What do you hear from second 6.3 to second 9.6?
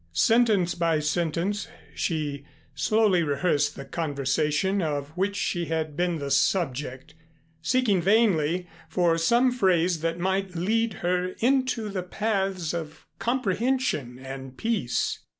subject, seeking vainly for some